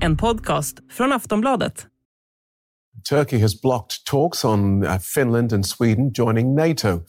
En 0.00 0.16
podcast 0.16 0.78
från 0.90 1.12
Aftonbladet. 1.12 1.86
Turkey 3.08 3.40
has 3.40 3.60
blocked 3.60 4.04
talks 4.04 4.44
on 4.44 4.84
uh, 4.84 4.98
Finland 4.98 5.52
and 5.52 5.66
Sweden 5.66 6.12
joining 6.18 6.54
NATO. 6.54 7.00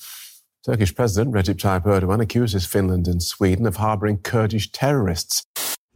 Turkish 0.65 0.95
President 0.95 1.35
Recep 1.35 1.57
Tayyip 1.57 1.85
Erdogan 1.85 2.21
accuses 2.21 2.67
Finland 2.67 3.07
and 3.07 3.23
Sweden 3.23 3.67
of 3.67 3.75
harboring 3.75 4.17
Kurdish 4.21 4.71
terrorists. 4.71 5.43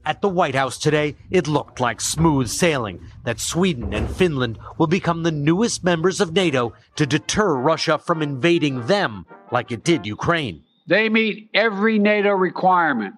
At 0.06 0.22
the 0.22 0.30
White 0.30 0.56
House 0.56 0.78
today, 0.78 1.16
it 1.32 1.48
looked 1.48 1.80
like 1.80 2.02
smooth 2.02 2.48
sailing 2.48 3.00
that 3.24 3.40
Sweden 3.40 3.94
and 3.94 4.10
Finland 4.10 4.58
will 4.78 4.88
become 4.88 5.24
the 5.24 5.32
newest 5.32 5.84
members 5.84 6.22
of 6.22 6.34
NATO 6.34 6.74
to 6.96 7.06
deter 7.06 7.56
Russia 7.56 7.98
from 7.98 8.22
invading 8.22 8.88
them 8.88 9.26
like 9.52 9.72
it 9.72 9.84
did 9.84 10.06
Ukraine. 10.06 10.64
They 10.88 11.10
meet 11.10 11.50
every 11.54 12.00
NATO 12.00 12.32
requirement 12.32 13.16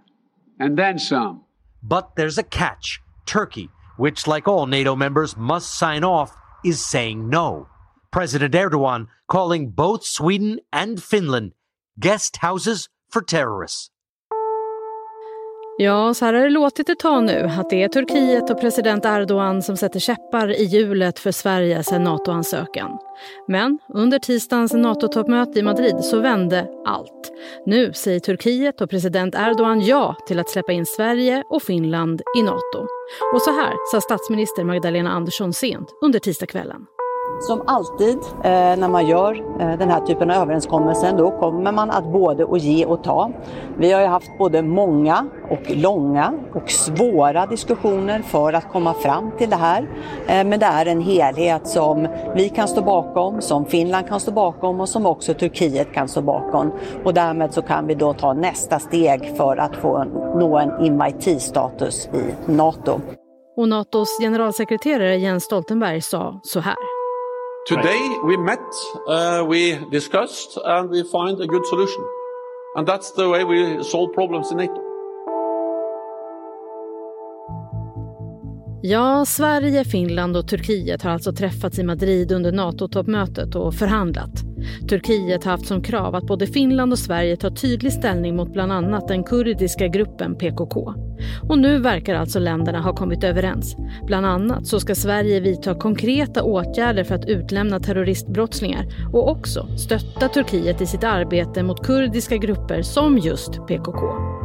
and 0.59 0.77
then 0.77 0.99
some. 0.99 1.43
But 1.81 2.15
there's 2.15 2.37
a 2.37 2.43
catch. 2.43 2.99
Turkey, 3.25 3.69
which, 3.97 4.27
like 4.27 4.47
all 4.47 4.67
NATO 4.67 4.95
members, 4.95 5.35
must 5.35 5.73
sign 5.73 6.03
off, 6.03 6.35
is 6.63 6.83
saying 6.85 7.29
no. 7.29 7.67
President 8.11 8.53
Erdogan 8.53 9.07
calling 9.27 9.69
both 9.71 10.05
Sweden 10.05 10.59
and 10.71 11.01
Finland 11.01 11.53
guest 11.99 12.37
houses 12.37 12.89
for 13.09 13.21
terrorists. 13.21 13.89
Ja, 15.77 16.13
så 16.13 16.25
här 16.25 16.33
har 16.33 16.43
det 16.43 16.49
låtit 16.49 16.89
ett 16.89 16.99
tag 16.99 17.23
nu 17.23 17.49
att 17.57 17.69
det 17.69 17.83
är 17.83 17.87
Turkiet 17.87 18.49
och 18.49 18.61
president 18.61 19.05
Erdogan 19.05 19.61
som 19.61 19.77
sätter 19.77 19.99
käppar 19.99 20.61
i 20.61 20.63
hjulet 20.63 21.19
för 21.19 21.31
Sveriges 21.31 21.91
NATO-ansökan. 21.91 22.97
Men 23.47 23.79
under 23.89 24.19
tisdagens 24.19 24.73
NATO-toppmöte 24.73 25.59
i 25.59 25.63
Madrid 25.63 25.95
så 26.01 26.19
vände 26.19 26.67
allt. 26.85 27.31
Nu 27.65 27.93
säger 27.93 28.19
Turkiet 28.19 28.81
och 28.81 28.89
president 28.89 29.35
Erdogan 29.35 29.81
ja 29.81 30.15
till 30.27 30.39
att 30.39 30.49
släppa 30.49 30.71
in 30.71 30.85
Sverige 30.85 31.43
och 31.49 31.63
Finland 31.63 32.21
i 32.37 32.41
NATO. 32.41 32.87
Och 33.33 33.41
så 33.41 33.51
här 33.51 33.73
sa 33.91 34.01
statsminister 34.01 34.63
Magdalena 34.63 35.11
Andersson 35.11 35.53
sent 35.53 35.89
under 36.01 36.19
tisdagskvällen. 36.19 36.85
Som 37.39 37.61
alltid 37.67 38.17
eh, 38.43 38.51
när 38.77 38.89
man 38.89 39.07
gör 39.07 39.43
eh, 39.59 39.77
den 39.77 39.89
här 39.89 40.01
typen 40.01 40.31
av 40.31 40.37
överenskommelsen, 40.41 41.17
då 41.17 41.31
kommer 41.31 41.71
man 41.71 41.91
att 41.91 42.11
både 42.11 42.45
och 42.45 42.57
ge 42.57 42.85
och 42.85 43.03
ta. 43.03 43.31
Vi 43.77 43.91
har 43.91 44.01
ju 44.01 44.07
haft 44.07 44.37
både 44.37 44.61
många 44.61 45.27
och 45.49 45.75
långa 45.75 46.33
och 46.53 46.69
svåra 46.69 47.45
diskussioner 47.45 48.19
för 48.19 48.53
att 48.53 48.71
komma 48.71 48.93
fram 48.93 49.31
till 49.37 49.49
det 49.49 49.55
här. 49.55 49.89
Eh, 50.27 50.45
men 50.45 50.59
det 50.59 50.65
är 50.65 50.85
en 50.85 51.01
helhet 51.01 51.67
som 51.67 52.07
vi 52.35 52.49
kan 52.49 52.67
stå 52.67 52.81
bakom, 52.81 53.41
som 53.41 53.65
Finland 53.65 54.07
kan 54.07 54.19
stå 54.19 54.31
bakom 54.31 54.79
och 54.79 54.89
som 54.89 55.05
också 55.05 55.33
Turkiet 55.33 55.93
kan 55.93 56.07
stå 56.07 56.21
bakom. 56.21 56.71
Och 57.03 57.13
därmed 57.13 57.53
så 57.53 57.61
kan 57.61 57.87
vi 57.87 57.95
då 57.95 58.13
ta 58.13 58.33
nästa 58.33 58.79
steg 58.79 59.37
för 59.37 59.57
att 59.57 59.75
få 59.75 60.03
nå 60.39 60.57
en 60.57 60.85
invitee-status 60.85 62.09
i 62.13 62.51
NATO. 62.51 62.99
Och 63.57 63.69
Natos 63.69 64.17
generalsekreterare 64.19 65.15
Jens 65.15 65.43
Stoltenberg 65.43 66.01
sa 66.01 66.39
så 66.43 66.59
här. 66.59 66.94
Today 67.67 68.19
we 68.23 68.37
met, 68.37 68.59
uh, 69.07 69.43
we 69.49 69.79
discussed, 69.91 70.57
and 70.65 70.89
we 70.91 71.03
find 71.03 71.41
a 71.41 71.47
good 71.47 71.65
solution. 71.65 72.03
And 72.75 72.87
that's 72.87 73.11
the 73.11 73.27
way 73.27 73.43
we 73.43 73.83
solve 73.83 74.13
problems 74.13 74.51
in 74.51 74.57
NATO. 74.57 74.81
Ja, 78.81 79.25
Sverige, 79.25 79.85
Finland 79.85 80.37
och 80.37 80.47
Turkiet 80.47 81.01
har 81.01 81.11
alltså 81.11 81.33
träffats 81.33 81.79
i 81.79 81.83
Madrid 81.83 82.31
under 82.31 82.51
NATO-toppmötet 82.51 83.55
och 83.55 83.73
förhandlat. 83.73 84.43
Turkiet 84.89 85.43
har 85.43 85.51
haft 85.51 85.67
som 85.67 85.83
krav 85.83 86.15
att 86.15 86.27
både 86.27 86.47
Finland 86.47 86.91
och 86.91 86.99
Sverige 86.99 87.37
tar 87.37 87.49
tydlig 87.49 87.93
ställning 87.93 88.35
mot 88.35 88.53
bland 88.53 88.71
annat 88.71 89.07
den 89.07 89.23
kurdiska 89.23 89.87
gruppen 89.87 90.37
PKK. 90.37 90.93
Och 91.49 91.59
nu 91.59 91.79
verkar 91.79 92.15
alltså 92.15 92.39
länderna 92.39 92.81
ha 92.81 92.95
kommit 92.95 93.23
överens. 93.23 93.75
Bland 94.07 94.25
annat 94.25 94.67
så 94.67 94.79
ska 94.79 94.95
Sverige 94.95 95.39
vidta 95.39 95.75
konkreta 95.75 96.43
åtgärder 96.43 97.03
för 97.03 97.15
att 97.15 97.25
utlämna 97.25 97.79
terroristbrottslingar 97.79 98.85
och 99.13 99.29
också 99.29 99.67
stötta 99.77 100.27
Turkiet 100.27 100.81
i 100.81 100.85
sitt 100.85 101.03
arbete 101.03 101.63
mot 101.63 101.85
kurdiska 101.85 102.37
grupper 102.37 102.81
som 102.81 103.17
just 103.17 103.67
PKK. 103.67 104.35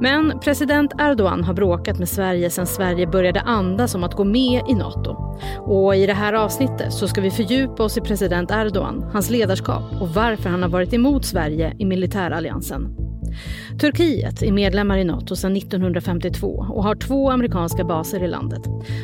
Men 0.00 0.40
president 0.40 0.92
Erdogan 0.98 1.44
har 1.44 1.54
bråkat 1.54 1.98
med 1.98 2.08
Sverige 2.08 2.50
sedan 2.50 2.66
Sverige 2.66 3.06
började 3.06 3.40
andas 3.40 3.94
om 3.94 4.04
att 4.04 4.14
gå 4.14 4.24
med 4.24 4.62
i 4.68 4.74
Nato. 4.74 5.38
Och 5.58 5.96
i 5.96 6.06
det 6.06 6.12
här 6.12 6.32
avsnittet 6.32 6.92
så 6.92 7.08
ska 7.08 7.20
vi 7.20 7.30
fördjupa 7.30 7.82
oss 7.82 7.96
i 7.96 8.00
president 8.00 8.50
Erdogan, 8.50 9.10
hans 9.12 9.30
ledarskap 9.30 9.82
och 10.00 10.08
varför 10.08 10.50
han 10.50 10.62
har 10.62 10.68
varit 10.68 10.92
emot 10.92 11.24
Sverige 11.24 11.76
i 11.78 11.84
militäralliansen. 11.84 13.11
Turkiet 13.80 14.42
är 14.42 14.52
medlemmar 14.52 14.98
i 14.98 15.04
Nato 15.04 15.36
sedan 15.36 15.56
1952 15.56 16.66
och 16.68 16.84
har 16.84 16.94
två 16.94 17.30
amerikanska 17.30 17.84
baser 17.84 18.24
i 18.24 18.28
landet. 18.28 18.62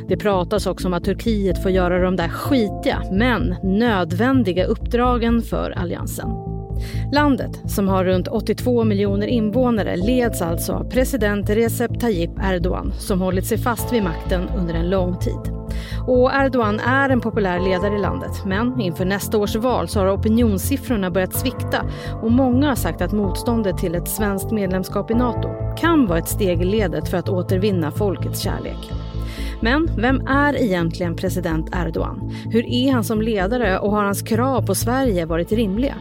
Det 0.09 0.16
pratas 0.16 0.66
också 0.66 0.89
om 0.89 0.94
att 0.94 1.05
Turkiet 1.05 1.62
får 1.62 1.71
göra 1.71 2.03
de 2.03 2.16
där 2.16 2.28
skitiga 2.28 3.03
men 3.12 3.55
nödvändiga 3.62 4.65
uppdragen 4.65 5.43
för 5.43 5.71
alliansen. 5.71 6.28
Landet, 7.12 7.62
som 7.66 7.89
har 7.89 8.05
runt 8.05 8.28
82 8.28 8.84
miljoner 8.84 9.27
invånare, 9.27 9.97
leds 9.97 10.43
alltså 10.43 10.72
av 10.72 10.91
president 10.91 11.50
Recep 11.50 12.00
Tayyip 12.00 12.31
Erdogan 12.43 12.93
som 12.99 13.21
hållit 13.21 13.47
sig 13.47 13.59
fast 13.59 13.93
vid 13.93 14.03
makten 14.03 14.49
under 14.56 14.75
en 14.75 14.91
lång 14.91 15.19
tid. 15.19 15.58
Och 16.06 16.31
Erdogan 16.34 16.81
är 16.81 17.11
en 17.11 17.21
populär 17.21 17.61
ledare 17.61 17.94
i 17.94 17.99
landet 17.99 18.44
men 18.47 18.81
inför 18.81 19.05
nästa 19.05 19.39
års 19.39 19.56
val 19.56 19.89
så 19.89 20.00
har 20.00 20.11
opinionssiffrorna 20.11 21.11
börjat 21.11 21.34
svikta 21.34 21.84
och 22.22 22.33
många 22.33 22.69
har 22.69 22.75
sagt 22.75 23.03
att 23.03 23.12
motståndet 23.12 23.78
till 23.78 23.94
ett 23.94 24.09
svenskt 24.09 24.50
medlemskap 24.50 25.11
i 25.11 25.15
Nato 25.15 25.49
kan 25.77 26.06
vara 26.06 26.19
ett 26.19 26.28
steg 26.28 26.61
i 26.61 26.65
ledet 26.65 27.09
för 27.09 27.16
att 27.16 27.28
återvinna 27.28 27.91
folkets 27.91 28.41
kärlek. 28.41 28.93
Men 29.61 29.91
vem 29.97 30.27
är 30.27 30.62
egentligen 30.62 31.16
president 31.16 31.71
Erdogan? 31.77 32.31
Hur 32.50 32.66
är 32.66 32.93
han 32.93 33.05
som 33.05 33.22
ledare 33.22 33.78
och 33.78 33.91
har 33.91 34.05
hans 34.05 34.22
krav 34.22 34.66
på 34.66 34.75
Sverige 34.75 35.27
varit 35.27 35.53
rimliga? 35.53 35.95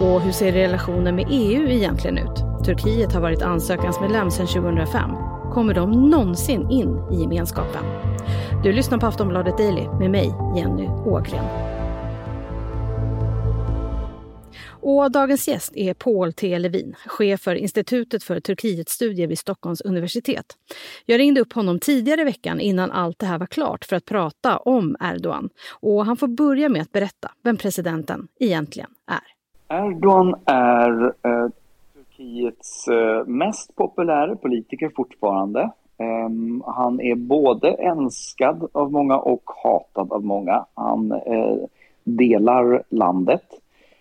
Och 0.00 0.20
hur 0.20 0.32
ser 0.32 0.52
relationen 0.52 1.16
med 1.16 1.26
EU 1.30 1.68
egentligen 1.68 2.18
ut? 2.18 2.64
Turkiet 2.64 3.12
har 3.12 3.20
varit 3.20 3.42
ansökansmedlem 3.42 4.30
sedan 4.30 4.46
2005. 4.46 5.10
Kommer 5.52 5.74
de 5.74 6.10
någonsin 6.10 6.70
in 6.70 7.02
i 7.12 7.20
gemenskapen? 7.20 8.11
Du 8.62 8.72
lyssnar 8.72 8.98
på 8.98 9.06
Aftonbladet 9.06 9.58
Daily 9.58 9.88
med 9.98 10.10
mig, 10.10 10.34
Jenny 10.56 10.88
Ågren. 10.88 11.44
Och 14.82 15.10
dagens 15.10 15.48
gäst 15.48 15.76
är 15.76 15.94
Paul 15.94 16.32
T. 16.32 16.58
Levin, 16.58 16.94
chef 17.06 17.40
för 17.40 17.54
Institutet 17.54 18.24
för 18.24 18.40
Turkietstudier 18.40 19.26
vid 19.26 19.38
Stockholms 19.38 19.80
universitet. 19.80 20.46
Jag 21.06 21.18
ringde 21.18 21.40
upp 21.40 21.52
honom 21.52 21.78
tidigare 21.78 22.20
i 22.20 22.24
veckan 22.24 22.60
innan 22.60 22.90
allt 22.90 23.18
det 23.18 23.26
här 23.26 23.38
var 23.38 23.46
klart 23.46 23.84
för 23.84 23.96
att 23.96 24.04
prata 24.04 24.56
om 24.56 24.96
Erdogan. 25.00 25.48
Och 25.80 26.06
han 26.06 26.16
får 26.16 26.28
börja 26.28 26.68
med 26.68 26.82
att 26.82 26.92
berätta 26.92 27.30
vem 27.42 27.56
presidenten 27.56 28.28
egentligen 28.40 28.90
är. 29.06 29.32
Erdogan 29.76 30.34
är 30.46 31.04
eh, 31.04 31.48
Turkiets 31.94 32.88
eh, 32.88 33.26
mest 33.26 33.76
populära 33.76 34.36
politiker 34.36 34.90
fortfarande. 34.96 35.70
Um, 36.02 36.62
han 36.66 37.00
är 37.00 37.14
både 37.14 37.68
älskad 37.68 38.68
av 38.72 38.92
många 38.92 39.18
och 39.18 39.42
hatad 39.62 40.12
av 40.12 40.24
många. 40.24 40.64
Han 40.74 41.12
uh, 41.12 41.64
delar 42.04 42.82
landet. 42.88 43.44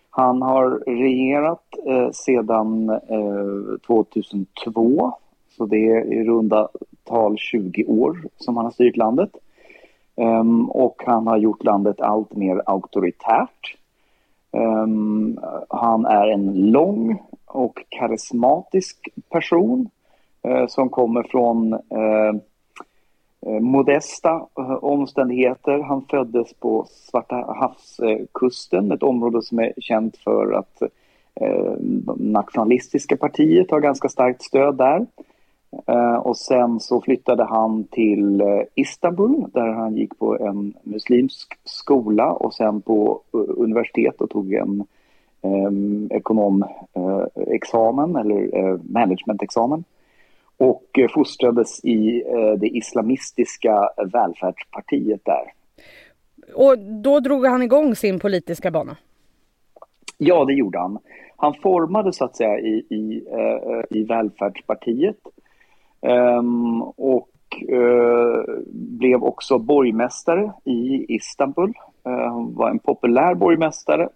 Han 0.10 0.42
har 0.42 0.70
regerat 0.86 1.64
uh, 1.90 2.12
sedan 2.12 2.90
eh, 2.90 3.18
uh, 3.18 3.78
2002, 3.88 5.14
så 5.58 5.66
det 5.66 5.90
är 5.90 6.14
i 6.14 6.24
runda 6.24 6.70
tal 7.04 7.38
20 7.38 7.86
år 7.86 8.18
som 8.38 8.58
han 8.58 8.66
har 8.66 8.72
styrt 8.72 8.98
landet. 8.98 9.32
Um, 10.16 10.70
och 10.70 11.04
han 11.06 11.28
har 11.28 11.38
gjort 11.38 11.64
landet 11.64 12.02
allt 12.02 12.36
mer 12.36 12.62
auktoritärt. 12.66 13.76
Um, 14.52 15.40
han 15.70 16.06
är 16.06 16.28
en 16.28 16.72
lång 16.72 17.24
och 17.46 17.86
karismatisk 17.90 19.10
person 19.30 19.90
Eh, 20.44 20.68
som 20.68 20.90
kommer 20.90 21.24
från 21.24 21.74
eh, 21.74 22.36
eh, 23.46 23.60
modesta 23.60 24.48
omständigheter. 24.82 25.80
Han 25.80 26.06
föddes 26.10 26.54
på 26.54 26.86
Svarta 26.90 27.36
havskusten, 27.36 28.92
ett 28.92 29.04
område 29.04 29.42
som 29.42 29.60
är 29.60 29.74
känt 29.78 30.18
för 30.18 30.54
att 30.54 30.82
nationalistiska 32.18 33.18
partiet 33.18 33.72
har 33.72 33.80
ganska 33.80 34.10
starkt 34.10 34.42
stöd 34.42 34.76
där. 34.76 35.06
Och 36.20 36.38
sen 36.38 36.80
så 36.80 37.02
flyttade 37.02 37.44
han 37.44 37.84
till 37.84 38.44
Istanbul 38.76 39.46
där 39.54 39.68
han 39.68 39.98
gick 39.98 40.20
på 40.20 40.40
en 40.40 40.74
muslimsk 40.84 41.60
skola 41.64 42.32
och 42.32 42.54
sen 42.54 42.82
på 42.82 43.22
universitet 43.34 44.22
och 44.22 44.30
tog 44.30 44.54
en 44.54 44.84
ekonomexamen 46.10 48.16
eller 48.16 48.78
managementexamen 48.94 49.84
och 50.62 51.00
eh, 51.00 51.10
fostrades 51.14 51.86
i 51.86 52.24
eh, 52.28 52.60
det 52.60 52.68
islamistiska 52.68 53.90
välfärdspartiet 54.14 55.22
där. 55.26 55.54
Och 56.54 56.80
då 56.80 57.20
drog 57.20 57.46
han 57.46 57.62
igång 57.62 57.96
sin 57.96 58.20
politiska 58.20 58.72
bana? 58.72 58.98
Ja, 60.18 60.46
det 60.46 60.54
gjorde 60.54 60.80
han. 60.80 61.00
Han 61.36 61.54
formade 61.54 62.14
så 62.14 62.26
att 62.26 62.36
säga 62.36 62.60
i, 62.60 62.86
i, 62.90 63.24
uh, 63.36 64.00
i 64.00 64.04
välfärdspartiet 64.04 65.18
um, 66.02 66.82
och 66.82 67.30
uh, 67.72 68.44
blev 68.74 69.24
också 69.24 69.60
borgmästare 69.60 70.52
i 70.66 71.06
Istanbul. 71.16 71.74
Han 72.04 72.54
var 72.54 72.70
en 72.70 72.80
populär 72.80 73.36
borgmästare 73.36 74.10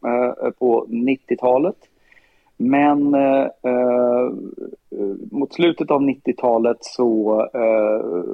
på 0.60 0.86
90-talet. 0.90 1.76
Men 2.58 3.14
eh, 3.14 3.48
eh, 3.64 4.30
mot 5.32 5.54
slutet 5.54 5.92
av 5.92 6.02
90-talet 6.02 6.78
så 6.82 7.40
eh, 7.54 8.34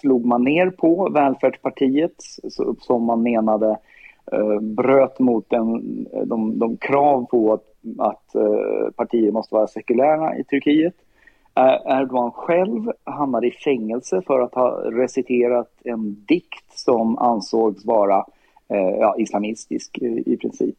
slog 0.00 0.26
man 0.26 0.44
ner 0.44 0.70
på 0.70 1.08
välfärdspartiet 1.14 2.14
som 2.80 3.04
man 3.04 3.22
menade 3.22 3.76
Eh, 4.32 4.60
bröt 4.60 5.18
mot 5.18 5.50
den, 5.50 5.82
de, 6.24 6.58
de, 6.58 6.76
krav 6.76 7.26
på 7.30 7.52
att, 7.52 7.64
att 7.98 8.34
eh, 8.34 8.90
partier 8.96 9.32
måste 9.32 9.54
vara 9.54 9.66
sekulära 9.66 10.36
i 10.36 10.44
Turkiet. 10.44 10.94
Erdogan 11.84 12.30
själv 12.30 12.92
hamnade 13.04 13.46
i 13.46 13.50
fängelse 13.50 14.22
för 14.26 14.40
att 14.40 14.54
ha 14.54 14.70
reciterat 14.70 15.70
en 15.84 16.24
dikt 16.28 16.78
som 16.78 17.18
ansågs 17.18 17.84
vara 17.84 18.24
eh, 18.68 18.96
ja, 19.00 19.14
islamistisk 19.18 19.98
i 20.26 20.36
princip. 20.36 20.76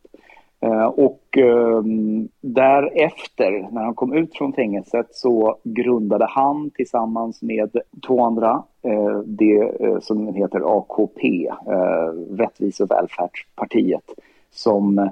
Eh, 0.62 0.86
och 0.86 1.38
ehm, 1.38 2.28
därefter, 2.42 3.68
när 3.72 3.84
han 3.84 3.94
kom 3.94 4.14
ut 4.14 4.38
från 4.38 4.54
fängelset, 4.54 5.08
så 5.12 5.58
grundade 5.64 6.26
han 6.30 6.70
tillsammans 6.70 7.42
med 7.42 7.78
två 8.08 8.26
andra 8.26 8.64
eh, 8.82 9.20
det 9.20 9.74
eh, 9.80 10.00
som 10.00 10.36
heter 10.36 10.78
AKP, 10.78 11.48
eh, 11.68 12.36
Rättvise 12.38 12.84
och 12.84 12.92
välfärdspartiet, 12.92 14.04
som 14.52 15.10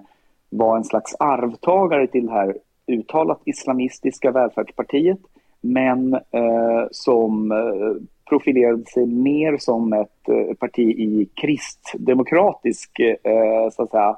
var 0.50 0.78
en 0.78 0.84
slags 0.84 1.16
arvtagare 1.20 2.08
till 2.08 2.26
det 2.26 2.32
här 2.32 2.58
uttalat 2.88 3.42
islamistiska 3.46 4.32
välfärdspartiet, 4.32 5.20
men 5.62 6.14
eh, 6.14 6.88
som 6.92 7.54
profilerade 8.30 8.86
sig 8.86 9.06
mer 9.06 9.58
som 9.58 9.94
ett 9.94 10.60
parti 10.60 10.80
i 10.80 11.30
kristdemokratisk 11.34 13.02
så 13.72 13.84
att 13.84 13.92
säga, 13.92 14.18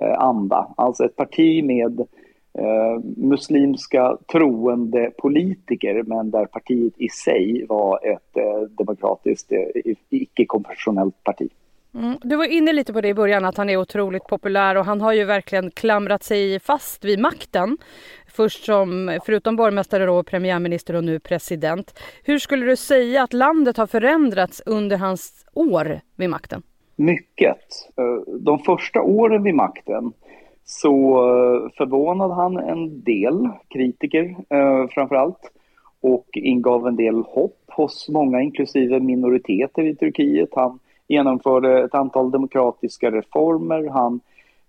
Eh, 0.00 0.18
anda. 0.18 0.74
Alltså 0.76 1.04
ett 1.04 1.16
parti 1.16 1.64
med 1.64 2.00
eh, 2.58 3.04
muslimska 3.16 4.16
troende 4.32 5.10
politiker 5.18 6.02
men 6.02 6.30
där 6.30 6.46
partiet 6.46 6.94
i 6.96 7.08
sig 7.08 7.66
var 7.68 8.00
ett 8.06 8.36
eh, 8.36 8.60
demokratiskt, 8.60 9.52
eh, 9.52 9.94
icke-konfessionellt 10.10 11.24
parti. 11.24 11.48
Mm. 11.94 12.18
Du 12.22 12.36
var 12.36 12.44
inne 12.44 12.72
lite 12.72 12.92
på 12.92 13.00
det 13.00 13.08
i 13.08 13.14
början 13.14 13.44
att 13.44 13.56
han 13.56 13.70
är 13.70 13.76
otroligt 13.76 14.24
populär 14.24 14.74
och 14.74 14.84
han 14.84 15.00
har 15.00 15.12
ju 15.12 15.24
verkligen 15.24 15.70
klamrat 15.70 16.22
sig 16.22 16.60
fast 16.60 17.04
vid 17.04 17.18
makten. 17.18 17.78
Först 18.26 18.64
som, 18.64 19.18
förutom 19.26 19.56
borgmästare 19.56 20.06
då, 20.06 20.22
premiärminister 20.22 20.94
och 20.94 21.04
nu 21.04 21.18
president. 21.20 21.98
Hur 22.24 22.38
skulle 22.38 22.66
du 22.66 22.76
säga 22.76 23.22
att 23.22 23.32
landet 23.32 23.76
har 23.76 23.86
förändrats 23.86 24.62
under 24.66 24.96
hans 24.96 25.46
år 25.54 26.00
vid 26.16 26.30
makten? 26.30 26.62
Mycket. 27.00 27.58
Eh, 27.96 28.34
de 28.40 28.58
första 28.58 29.02
åren 29.02 29.42
vid 29.42 29.54
makten 29.54 30.12
så 30.64 31.18
eh, 31.18 31.70
förvånade 31.76 32.34
han 32.34 32.56
en 32.56 33.02
del 33.02 33.48
kritiker 33.68 34.36
eh, 34.48 34.88
framför 34.90 35.14
allt 35.14 35.52
och 36.00 36.26
ingav 36.32 36.86
en 36.86 36.96
del 36.96 37.14
hopp 37.14 37.64
hos 37.68 38.08
många, 38.08 38.40
inklusive 38.40 39.00
minoriteter 39.00 39.82
i 39.82 39.94
Turkiet. 39.94 40.48
Han 40.52 40.78
genomförde 41.08 41.84
ett 41.84 41.94
antal 41.94 42.30
demokratiska 42.30 43.10
reformer. 43.10 43.88
Han 43.88 44.20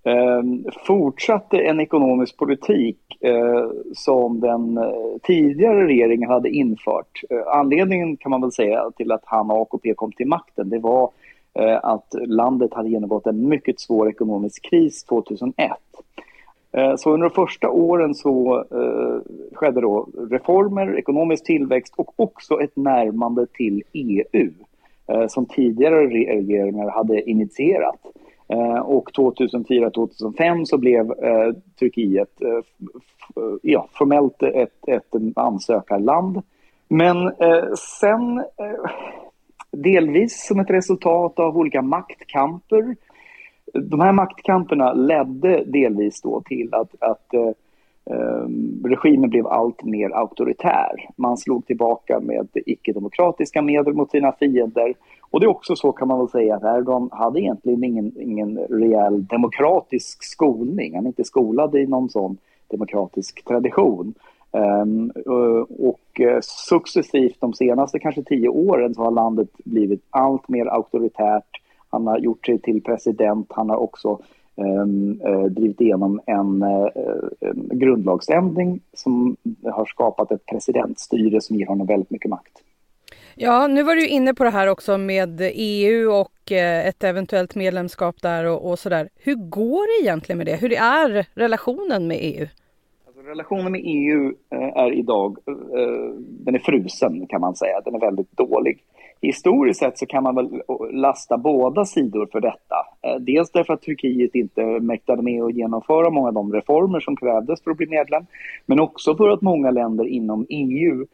eh, 0.04 0.72
fortsatte 0.86 1.58
en 1.58 1.80
ekonomisk 1.80 2.38
politik 2.38 3.00
eh, 3.22 3.70
som 3.94 4.40
den 4.40 4.80
tidigare 5.24 5.88
regeringen 5.88 6.30
hade 6.30 6.50
infört. 6.50 7.22
Eh, 7.30 7.48
anledningen 7.48 8.18
kan 8.18 8.30
man 8.30 8.42
väl 8.42 8.52
säga 8.52 8.92
till 8.98 9.12
att 9.12 9.24
han 9.26 9.52
och 9.52 9.62
AKP 9.62 9.94
kom 9.94 10.12
till 10.12 10.28
makten, 10.28 10.70
det 10.70 10.80
var 10.80 11.04
Eh, 11.04 11.12
Eh, 11.54 11.80
att 11.84 12.16
landet 12.28 12.74
hade 12.74 12.90
genomgått 12.90 13.28
en 13.28 13.50
mycket 13.50 13.80
svår 13.80 14.10
ekonomisk 14.10 14.70
kris 14.70 15.04
2001. 15.04 15.72
Eh, 16.72 16.96
så 16.96 17.12
under 17.12 17.30
de 17.30 17.36
första 17.36 17.70
åren 17.70 18.16
så 18.16 18.58
eh, 18.72 19.34
skedde 19.54 19.82
då 19.82 20.08
reformer, 20.30 20.98
ekonomisk 20.98 21.46
tillväxt 21.46 21.94
och 21.98 22.14
också 22.16 22.62
ett 22.62 22.76
närmande 22.76 23.46
till 23.48 23.84
EU 23.94 24.52
som 25.28 25.46
tidigare 25.46 26.08
regeringar 26.08 26.90
hade 26.90 27.30
initierat. 27.30 28.00
Och 28.84 29.10
2004-2005 29.12 30.66
så 30.66 30.78
blev 30.78 31.14
Turkiet 31.80 32.30
ja, 33.62 33.88
formellt 33.94 34.44
ett, 34.44 34.88
ett 34.88 35.16
ansökarland. 35.36 36.42
Men 36.88 37.32
sen 37.78 38.44
delvis 39.72 40.48
som 40.48 40.60
ett 40.60 40.70
resultat 40.70 41.40
av 41.40 41.58
olika 41.58 41.82
maktkamper. 41.82 42.96
De 43.74 44.00
här 44.00 44.12
maktkamperna 44.12 44.94
ledde 44.94 45.64
delvis 45.66 46.22
då 46.22 46.42
till 46.42 46.74
att, 46.74 46.96
att 47.00 47.34
eh, 47.34 47.52
ehm, 48.16 48.84
regimen 48.86 49.30
blev 49.30 49.48
allt 49.48 49.84
mer 49.84 50.10
auktoritär. 50.10 51.10
Man 51.16 51.38
slog 51.38 51.66
tillbaka 51.66 52.20
med 52.20 52.48
icke-demokratiska 52.54 53.62
medel 53.62 53.94
mot 53.94 54.12
sina 54.12 54.32
fiender. 54.32 54.94
Och 55.30 55.40
det 55.40 55.46
är 55.46 55.50
också 55.50 55.76
så 55.76 55.92
kan 55.92 56.08
man 56.08 56.20
väl 56.20 56.30
säga 56.30 56.56
att 56.56 56.64
Erdogan 56.64 57.10
hade 57.12 57.40
egentligen 57.40 57.84
ingen, 57.84 58.22
ingen 58.22 58.58
rejäl 58.58 59.26
demokratisk 59.26 60.24
skolning. 60.24 60.96
Han 60.96 61.06
är 61.06 61.08
inte 61.08 61.24
skolad 61.24 61.76
i 61.76 61.88
någon 61.88 62.10
sån 62.10 62.38
demokratisk 62.68 63.46
tradition. 63.46 64.14
Ehm, 64.54 65.12
eh, 65.26 65.64
och 65.88 66.22
eh, 66.22 66.40
successivt 66.42 67.38
de 67.40 67.54
senaste 67.54 68.00
kanske 68.00 68.24
tio 68.24 68.50
åren 68.50 68.96
så 68.96 69.02
har 69.02 69.12
landet 69.12 69.50
blivit 69.64 70.04
allt 70.10 70.50
mer 70.50 70.66
auktoritärt. 70.66 71.62
Han 71.90 72.08
har 72.08 72.20
gjort 72.20 72.46
sig 72.46 72.60
till 72.60 72.84
president. 72.84 73.48
Han 73.50 73.70
har 73.70 73.78
också 73.78 74.20
ehm, 74.56 75.22
eh, 75.26 75.44
drivit 75.44 75.82
igenom 75.82 76.22
en, 76.26 76.64
en 77.40 77.70
grundlagsändring 77.72 78.80
som 78.94 79.36
har 79.64 79.86
skapat 79.86 80.32
ett 80.32 80.46
presidentstyre 80.46 81.42
som 81.42 81.56
ger 81.56 81.68
honom 81.68 81.88
väldigt 81.88 82.12
mycket 82.12 82.30
makt. 82.30 82.64
Ja, 83.36 83.68
nu 83.68 83.84
var 83.84 83.96
du 83.96 84.08
inne 84.08 84.34
på 84.34 84.44
det 84.44 84.50
här 84.50 84.68
också 84.68 84.98
med 84.98 85.42
EU 85.54 86.12
och 86.12 86.52
ett 86.52 87.04
eventuellt 87.04 87.56
medlemskap 87.56 88.22
där 88.22 88.46
och, 88.46 88.70
och 88.70 88.80
sådär. 88.80 89.10
Hur 89.16 89.36
går 89.36 90.00
det 90.00 90.06
egentligen 90.06 90.38
med 90.38 90.48
det? 90.48 90.56
Hur 90.56 90.74
är 90.74 91.26
relationen 91.34 92.08
med 92.08 92.18
EU? 92.22 92.48
Relationen 93.32 93.72
med 93.72 93.82
EU 93.84 94.34
eh, 94.50 94.78
är 94.78 94.92
idag, 94.92 95.38
eh, 95.48 96.14
den 96.18 96.56
är 96.56 96.60
frusen 96.60 97.28
kan 97.28 97.42
man 97.42 97.56
säga, 97.56 97.82
den 97.86 97.96
är 97.96 98.00
väldigt 98.00 98.38
dålig. 98.38 98.80
Historiskt 99.22 99.80
sett 99.80 99.98
så 99.98 100.06
kan 100.06 100.24
man 100.24 100.36
väl 100.36 100.46
eh, 100.46 100.92
lasta 100.92 101.38
båda 101.38 101.86
sidor 101.86 102.28
för 102.32 102.40
detta. 102.40 102.76
Dels 103.20 103.52
därför 103.52 103.74
att 103.74 103.82
Turkiet 103.82 104.36
inte 104.36 104.66
mäktade 104.66 105.22
med 105.22 105.44
att 105.44 105.54
genomföra 105.54 106.10
många 106.10 106.28
av 106.28 106.34
de 106.34 106.54
reformer 106.54 107.00
som 107.00 107.16
krävdes 107.16 107.64
för 107.64 107.72
att 107.72 107.78
bli 107.78 107.88
medlem, 107.88 108.26
men 108.66 108.80
också 108.80 109.16
för 109.16 109.30
att 109.30 109.42
många 109.42 109.72
länder 109.72 110.08
inom 110.08 110.46
EU 110.50 111.06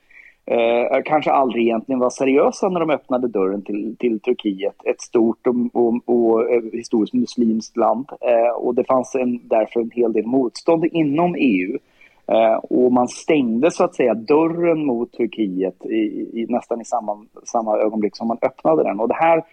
eh, 0.45 1.01
kanske 1.05 1.31
aldrig 1.31 1.63
egentligen 1.63 1.99
var 1.99 2.09
seriösa 2.09 2.69
när 2.69 2.79
de 2.79 2.89
öppnade 2.89 3.27
dörren 3.27 3.61
till, 3.61 3.95
till 3.99 4.19
Turkiet, 4.19 4.75
ett 4.85 5.01
stort 5.01 5.47
och, 5.47 5.55
och, 5.73 6.09
och 6.09 6.47
historiskt 6.73 7.13
muslimskt 7.13 7.77
land. 7.77 8.09
Eh, 8.21 8.55
och 8.55 8.75
det 8.75 8.83
fanns 8.83 9.15
en, 9.15 9.47
därför 9.47 9.79
en 9.79 9.91
hel 9.91 10.13
del 10.13 10.25
motstånd 10.25 10.85
inom 10.85 11.35
EU 11.35 11.77
Eh, 11.77 11.86
Eh, 12.27 12.55
och 12.55 12.91
man 12.91 13.07
stängde 13.07 13.71
så 13.71 13.83
att 13.83 13.95
säga 13.95 14.13
dörren 14.13 14.85
mot 14.85 15.11
Turkiet 15.11 15.85
i, 15.85 15.95
i, 16.33 16.45
nästan 16.49 16.81
i 16.81 16.85
samma, 16.85 17.25
samma 17.43 17.77
ögonblick 17.77 18.15
som 18.15 18.27
man 18.27 18.37
öppnade 18.41 18.83
den. 18.83 18.99
Och 18.99 19.07
det 19.07 19.13
här 19.13 19.43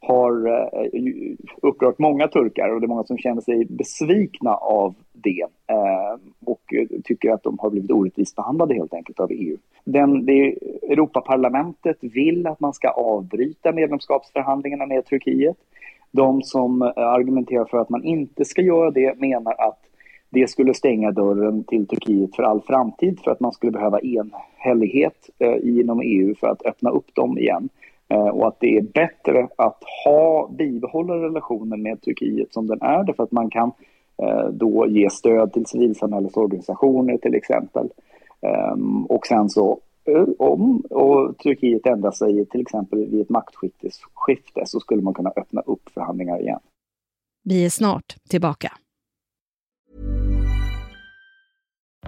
har 0.00 0.46
eh, 0.46 0.90
upprört 1.62 1.98
många 1.98 2.28
turkar 2.28 2.68
och 2.68 2.80
det 2.80 2.86
är 2.86 2.88
många 2.88 3.04
som 3.04 3.18
känner 3.18 3.40
sig 3.40 3.64
besvikna 3.64 4.54
av 4.54 4.94
det 5.12 5.46
eh, 5.66 6.18
och 6.44 6.74
eh, 6.74 7.00
tycker 7.04 7.30
att 7.30 7.42
de 7.42 7.58
har 7.58 7.70
blivit 7.70 7.90
orättvist 7.90 8.36
behandlade 8.36 8.74
helt 8.74 8.94
enkelt 8.94 9.20
av 9.20 9.32
EU. 9.32 9.56
Den, 9.84 10.26
det, 10.26 10.58
Europaparlamentet 10.82 11.96
vill 12.00 12.46
att 12.46 12.60
man 12.60 12.72
ska 12.72 12.88
avbryta 12.88 13.72
medlemskapsförhandlingarna 13.72 14.86
med 14.86 15.06
Turkiet. 15.06 15.56
De 16.10 16.42
som 16.42 16.82
eh, 16.82 16.88
argumenterar 16.96 17.64
för 17.64 17.78
att 17.78 17.90
man 17.90 18.04
inte 18.04 18.44
ska 18.44 18.62
göra 18.62 18.90
det 18.90 19.18
menar 19.18 19.52
att 19.58 19.80
det 20.34 20.50
skulle 20.50 20.74
stänga 20.74 21.10
dörren 21.10 21.64
till 21.64 21.86
Turkiet 21.86 22.36
för 22.36 22.42
all 22.42 22.60
framtid 22.60 23.20
för 23.24 23.30
att 23.30 23.40
man 23.40 23.52
skulle 23.52 23.72
behöva 23.72 24.00
enhällighet 24.00 25.30
eh, 25.38 25.56
inom 25.62 26.00
EU 26.00 26.34
för 26.34 26.46
att 26.46 26.66
öppna 26.66 26.90
upp 26.90 27.14
dem 27.14 27.38
igen. 27.38 27.68
Eh, 28.08 28.28
och 28.28 28.48
att 28.48 28.60
det 28.60 28.76
är 28.76 28.82
bättre 28.82 29.48
att 29.56 29.82
ha 30.04 30.48
bibehålla 30.48 31.14
relationen 31.14 31.82
med 31.82 32.02
Turkiet 32.02 32.52
som 32.52 32.66
den 32.66 32.82
är 32.82 33.04
därför 33.04 33.22
att 33.22 33.32
man 33.32 33.50
kan 33.50 33.72
eh, 34.22 34.48
då 34.48 34.86
ge 34.88 35.10
stöd 35.10 35.52
till 35.52 35.66
civilsamhällesorganisationer 35.66 37.16
till 37.16 37.34
exempel. 37.34 37.88
Ehm, 38.40 39.06
och 39.06 39.26
sen 39.26 39.50
så 39.50 39.80
eh, 40.04 40.26
om 40.38 40.80
och 40.80 41.38
Turkiet 41.38 41.86
ändrar 41.86 42.10
sig 42.10 42.46
till 42.46 42.60
exempel 42.60 43.06
vid 43.06 43.20
ett 43.20 43.28
maktskifte 43.28 44.66
så 44.66 44.80
skulle 44.80 45.02
man 45.02 45.14
kunna 45.14 45.32
öppna 45.36 45.60
upp 45.60 45.90
förhandlingar 45.94 46.40
igen. 46.40 46.60
Vi 47.44 47.64
är 47.64 47.70
snart 47.70 48.16
tillbaka. 48.28 48.72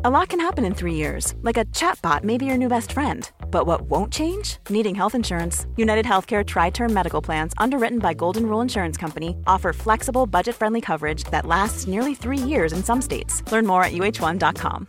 A 0.04 0.10
lot 0.10 0.28
can 0.28 0.40
happen 0.40 0.66
in 0.66 0.74
three 0.74 0.92
years, 0.92 1.34
like 1.40 1.56
a 1.56 1.64
chatbot 1.72 2.22
may 2.22 2.36
be 2.36 2.44
your 2.44 2.58
new 2.58 2.68
best 2.68 2.92
friend. 2.92 3.30
But 3.50 3.66
what 3.66 3.90
won't 3.90 4.12
change? 4.12 4.58
Needing 4.68 4.94
health 4.94 5.14
insurance. 5.14 5.66
United 5.78 6.04
Healthcare 6.04 6.44
Tri 6.44 6.70
Term 6.70 6.92
Medical 6.92 7.22
Plans, 7.22 7.54
underwritten 7.56 7.98
by 7.98 8.12
Golden 8.12 8.42
Rule 8.42 8.60
Insurance 8.60 9.00
Company, 9.00 9.36
offer 9.46 9.72
flexible, 9.72 10.26
budget 10.26 10.54
friendly 10.54 10.82
coverage 10.82 11.24
that 11.30 11.46
lasts 11.46 11.86
nearly 11.86 12.14
three 12.14 12.36
years 12.36 12.72
in 12.74 12.82
some 12.82 13.00
states. 13.00 13.42
Learn 13.50 13.66
more 13.66 13.84
at 13.84 13.92
uh1.com. 13.92 14.86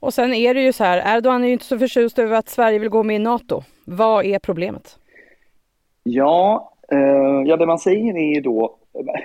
Och 0.00 0.14
sen 0.14 0.34
är 0.34 0.54
det 0.54 0.62
ju 0.62 0.72
så 0.72 0.84
här, 0.84 1.16
Erdogan 1.16 1.42
är 1.42 1.46
ju 1.46 1.52
inte 1.52 1.64
så 1.64 1.78
förtjust 1.78 2.18
över 2.18 2.36
att 2.36 2.48
Sverige 2.48 2.78
vill 2.78 2.88
gå 2.88 3.02
med 3.02 3.16
i 3.16 3.18
NATO. 3.18 3.62
Vad 3.84 4.24
är 4.24 4.38
problemet? 4.38 4.98
Ja, 6.02 6.72
eh, 6.92 7.42
ja 7.46 7.56
det 7.56 7.66
man 7.66 7.78
säger 7.78 8.16
är 8.16 8.34
ju 8.34 8.40
då 8.40 8.78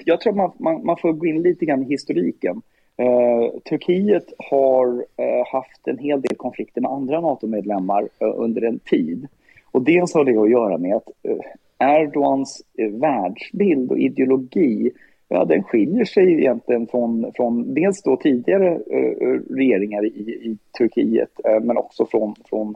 jag 0.05 0.21
tror 0.21 0.31
att 0.31 0.37
man, 0.37 0.51
man, 0.59 0.85
man, 0.85 0.97
får 0.97 1.13
gå 1.13 1.25
in 1.25 1.41
lite 1.41 1.65
grann 1.65 1.83
i 1.83 1.89
historiken. 1.89 2.61
Eh, 2.97 3.59
Turkiet 3.69 4.33
har 4.37 5.05
eh, 5.17 5.47
haft 5.51 5.87
en 5.87 5.97
hel 5.97 6.21
del 6.21 6.35
konflikter 6.35 6.81
med 6.81 6.91
andra 6.91 7.21
NATO-medlemmar 7.21 8.09
eh, 8.19 8.33
under 8.35 8.61
en 8.61 8.79
tid. 8.79 9.27
Och 9.71 9.81
dels 9.81 10.13
har 10.13 10.25
det 10.25 10.37
att 10.37 10.51
göra 10.51 10.77
med 10.77 10.95
att 10.95 11.09
eh, 11.23 11.89
Erdogans 11.89 12.61
eh, 12.77 12.89
världsbild 12.89 13.91
och 13.91 13.99
ideologi 13.99 14.91
Ja, 15.29 15.45
den 15.45 15.63
skiljer 15.63 16.05
sig 16.05 16.33
egentligen 16.33 16.87
från, 16.87 17.31
från 17.35 17.73
dels 17.73 18.03
då 18.03 18.17
tidigare 18.17 18.67
eh, 18.67 19.27
eh 19.27 19.39
regeringar 19.49 20.05
i, 20.05 20.19
i 20.19 20.57
Turkiet, 20.77 21.29
eh, 21.45 21.59
men 21.59 21.77
också 21.77 22.05
från, 22.05 22.35
från 22.49 22.75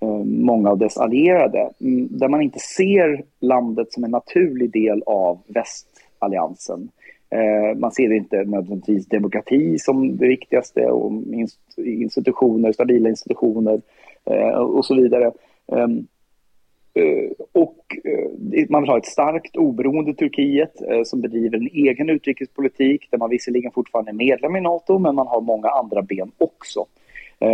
eh, 0.00 0.24
många 0.24 0.70
av 0.70 0.78
dess 0.78 0.96
allierade, 0.96 1.70
mm, 1.80 2.08
där 2.10 2.28
man 2.28 2.42
inte 2.42 2.58
ser 2.58 3.24
landet 3.40 3.92
som 3.92 4.04
en 4.04 4.10
naturlig 4.10 4.72
del 4.72 5.02
av 5.06 5.38
väst 5.46 5.86
alliansen. 6.18 6.90
Eh, 7.30 7.78
man 7.78 7.92
ser 7.92 8.12
inte 8.12 8.44
nödvändigtvis 8.44 9.06
demokrati 9.06 9.78
som 9.78 10.16
det 10.16 10.28
viktigaste 10.28 10.86
och 10.86 11.12
institutioner, 11.76 12.72
stabila 12.72 13.08
institutioner 13.08 13.80
eh, 14.24 14.48
och 14.48 14.84
så 14.84 14.94
vidare. 14.94 15.32
Ehm, 15.72 16.06
eh, 16.94 17.30
och 17.52 17.96
man 18.68 18.82
vill 18.82 18.90
ha 18.90 18.98
ett 18.98 19.06
starkt 19.06 19.56
oberoende 19.56 20.14
Turkiet 20.14 20.72
som 21.04 21.20
bedriver 21.20 21.56
en 21.56 21.68
egen 21.72 22.10
utrikespolitik 22.10 23.08
där 23.10 23.18
man 23.18 23.30
visserligen 23.30 23.72
fortfarande 23.72 24.10
är 24.10 24.14
medlem 24.14 24.56
i 24.56 24.60
Nato 24.60 24.98
men 24.98 25.14
man 25.14 25.26
har 25.26 25.40
många 25.40 25.68
andra 25.68 26.02
ben 26.02 26.30
också. 26.38 26.86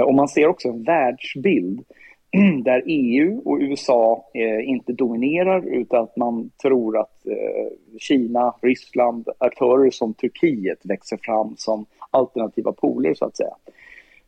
Och 0.06 0.14
man 0.14 0.28
ser 0.28 0.47
också 0.47 0.68
en 0.68 0.83
världsbild 0.83 1.85
där 2.64 2.82
EU 2.86 3.42
och 3.44 3.58
USA 3.60 4.30
eh, 4.34 4.68
inte 4.68 4.92
dominerar 4.92 5.66
utan 5.66 6.02
att 6.02 6.16
man 6.16 6.50
tror 6.62 6.98
att 6.98 7.26
eh, 7.26 7.98
Kina, 7.98 8.54
Ryssland, 8.62 9.28
aktörer 9.38 9.90
som 9.90 10.14
Turkiet 10.14 10.78
växer 10.84 11.18
fram 11.22 11.54
som 11.56 11.86
alternativa 12.10 12.72
poler 12.72 13.14
så 13.14 13.24
att 13.24 13.36
säga. 13.36 13.54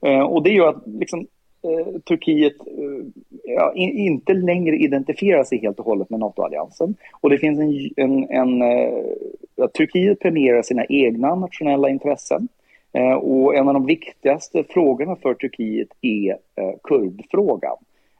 Eh, 0.00 0.20
och 0.20 0.42
det 0.42 0.50
gör 0.50 0.68
att 0.68 0.86
liksom, 0.86 1.26
eh, 1.62 2.00
Turkiet 2.00 2.60
eh, 2.60 3.06
ja, 3.44 3.72
in, 3.74 3.98
inte 3.98 4.34
längre 4.34 4.76
identifierar 4.76 5.44
sig 5.44 5.58
helt 5.58 5.78
och 5.78 5.86
hållet 5.86 6.10
med 6.10 6.20
NATO-alliansen. 6.20 6.94
Och 7.20 7.30
det 7.30 7.38
finns 7.38 7.58
en, 7.58 7.90
en, 7.96 8.30
en 8.30 8.62
eh, 8.62 9.66
Turkiet 9.76 10.20
premierar 10.20 10.62
sina 10.62 10.84
egna 10.84 11.34
nationella 11.34 11.88
intressen. 11.88 12.48
Eh, 12.92 13.14
och 13.14 13.54
en 13.54 13.68
av 13.68 13.74
de 13.74 13.86
viktigaste 13.86 14.64
frågorna 14.68 15.16
för 15.16 15.34
Turkiet 15.34 15.88
är 16.00 16.30
eh, 16.30 16.74
kurdfrågan. 16.82 17.76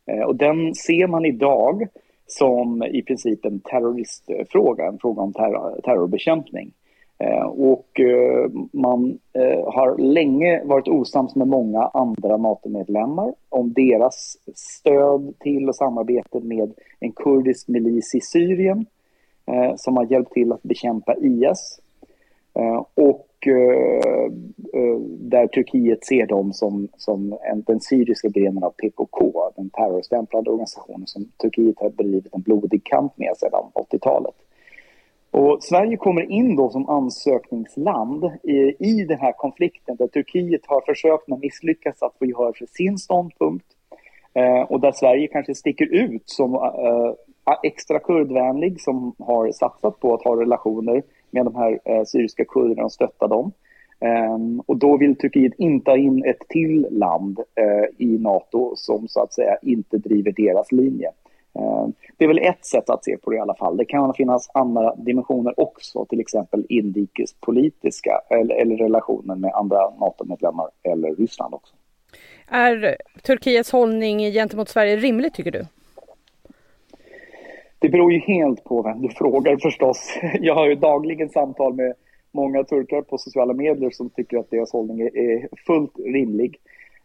Eh, 0.07 0.23
och 0.23 0.37
den 0.37 0.75
ser 0.75 1.07
man 1.07 1.25
idag 1.25 1.87
som 2.27 2.83
i 2.83 3.03
princip 3.03 3.45
en 3.45 3.61
terroristfråga, 3.61 4.87
en 4.87 4.99
fråga 4.99 5.23
om 5.23 5.33
terror, 5.33 5.81
terrorbekämpning. 5.85 6.73
Eh, 7.19 7.47
och 7.47 8.01
eh, 8.01 8.51
man 8.73 9.19
har 9.67 9.99
länge 9.99 10.65
varit 10.65 10.89
osams 10.89 11.37
med 11.37 11.49
många 11.49 11.83
andra 11.83 12.37
NATO-medlemmar 12.37 13.35
om 13.49 13.73
deras 13.73 14.37
stöd 14.55 15.35
till 15.39 15.69
och 15.69 15.77
samarbete 15.77 16.41
med 16.41 16.73
en 17.01 17.13
kurdisk 17.13 17.69
milis 17.69 18.15
i 18.15 18.21
Syrien 18.21 18.87
som 19.77 19.97
har 19.97 20.07
hjälpt 20.13 20.33
till 20.33 20.53
att 20.53 20.63
bekämpa 20.63 21.15
IS. 21.17 21.81
Och 22.95 23.29
Eh, 23.47 24.25
eh, 24.81 24.99
där 25.19 25.47
Turkiet 25.47 26.05
ser 26.05 26.27
dem 26.27 26.53
som, 26.53 26.89
som 26.97 27.39
en, 27.53 27.63
den 27.63 27.81
syriska 27.81 28.29
grenen 28.29 28.65
av 28.65 28.71
PKK, 28.71 29.33
den 29.57 29.71
terrorstämplade 29.71 30.51
organisationen 30.51 31.07
som 31.07 31.29
Turkiet 31.43 31.79
har 31.79 31.91
bedrivit 31.91 32.35
en 32.35 32.41
blodig 32.41 32.85
kamp 32.85 33.19
med 33.19 33.37
sedan 33.37 33.65
80-talet. 33.75 34.35
Och 35.31 35.59
Sverige 35.61 35.97
kommer 35.97 36.31
in 36.31 36.57
då 36.57 36.71
som 36.71 36.89
ansökningsland 36.89 38.25
i, 38.43 38.75
i 38.79 39.05
den 39.05 39.19
här 39.19 39.33
konflikten 39.33 39.97
där 39.97 40.07
Turkiet 40.07 40.67
har 40.67 40.81
försökt 40.81 41.29
men 41.29 41.41
misslyckats 41.41 42.03
att 42.03 42.19
få 42.19 42.27
gehör 42.27 42.53
för 42.53 42.67
sin 42.67 42.99
ståndpunkt. 42.99 43.67
Eh, 44.35 44.63
och 44.63 44.81
där 44.81 44.93
Sverige 44.93 45.29
kanske 45.29 45.55
sticker 45.55 45.95
ut 45.95 46.23
som 46.25 46.55
eh, 46.55 47.13
extra 47.63 47.99
kurdvänlig 47.99 48.81
som 48.81 49.15
har 49.19 49.53
satsat 49.53 50.01
på 50.01 50.15
att 50.15 50.25
ha 50.25 50.41
relationer 50.41 51.03
med 51.37 51.53
de 51.53 51.57
här 51.57 51.81
eh, 51.85 52.05
syriska 52.05 52.45
kurderna 52.45 52.85
och 52.85 52.93
stötta 52.93 53.27
dem. 53.27 53.53
Ehm, 54.01 54.61
och 54.67 54.77
då 54.77 54.97
vill 54.97 55.17
Turkiet 55.17 55.53
inte 55.59 55.91
ha 55.91 55.99
in 55.99 56.25
ett 56.25 56.49
till 56.49 56.87
land 56.91 57.39
eh, 57.39 58.07
i 58.07 58.19
Nato 58.19 58.77
som 58.77 59.09
så 59.09 59.23
att 59.23 59.33
säga 59.33 59.57
inte 59.63 59.99
driver 59.99 60.33
deras 60.33 60.73
linje. 60.73 61.11
Ehm, 61.59 61.93
det 62.17 62.25
är 62.25 62.29
väl 62.29 62.39
ett 62.39 62.65
sätt 62.65 62.91
att 62.91 63.05
se 63.05 63.17
på 63.17 63.31
det 63.31 63.37
i 63.37 63.41
alla 63.41 63.55
fall. 63.55 63.77
Det 63.77 63.85
kan 63.85 64.15
finnas 64.15 64.51
andra 64.55 64.95
dimensioner 64.95 65.61
också, 65.61 66.05
till 66.05 66.21
exempel 66.21 66.67
inrikespolitiska 66.69 68.21
eller, 68.31 68.55
eller 68.55 68.77
relationen 68.77 69.41
med 69.41 69.53
andra 69.55 69.91
NATO-medlemmar 70.01 70.69
eller 70.83 71.15
Ryssland 71.15 71.55
också. 71.55 71.75
Är 72.49 72.97
Turkiets 73.23 73.73
hållning 73.73 74.19
gentemot 74.19 74.69
Sverige 74.69 74.97
rimlig 74.97 75.35
tycker 75.35 75.51
du? 75.51 75.65
Det 77.87 77.91
beror 77.91 78.13
ju 78.13 78.19
helt 78.19 78.65
på 78.65 78.83
vem 78.83 79.03
du 79.03 79.09
frågar 79.09 79.57
förstås. 79.57 80.19
Jag 80.41 80.55
har 80.55 80.69
ju 80.69 80.75
dagligen 80.75 81.29
samtal 81.29 81.75
med 81.75 81.95
många 82.33 82.65
turkar 82.65 83.03
på 83.03 83.19
sociala 83.19 83.55
medier 83.55 83.91
som 83.91 84.11
tycker 84.11 84.39
att 84.39 84.51
deras 84.51 84.73
hållning 84.73 85.01
är 85.01 85.49
fullt 85.67 85.99
rimlig. 85.99 86.57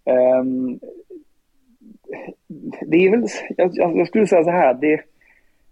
Ehm, 0.05 0.79
det 2.81 2.97
är 2.97 3.11
väl, 3.11 3.25
jag, 3.73 4.07
skulle 4.07 4.27
säga 4.27 4.43
så 4.43 4.49
här, 4.49 4.73
det, 4.73 4.93